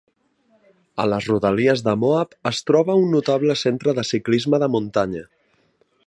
A 1.03 1.03
les 1.09 1.25
rodalies 1.31 1.83
de 1.87 1.93
Moab 2.05 2.33
es 2.51 2.61
troba 2.69 2.95
un 3.01 3.05
notable 3.15 3.57
centre 3.65 3.95
de 3.99 4.05
ciclisme 4.13 4.61
de 4.65 4.71
muntanya. 4.77 5.23